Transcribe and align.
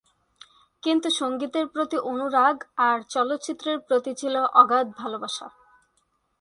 কিন্তু 0.83 1.07
সঙ্গীতের 1.09 1.65
প্রতি 1.67 1.97
অনুরাগ 2.03 2.55
আর 2.77 2.97
চলচ্চিত্রের 3.09 3.77
প্রতি 3.79 4.11
ছিল 4.13 4.35
অগাধ 4.53 4.87
ভালোবাসা। 4.97 5.47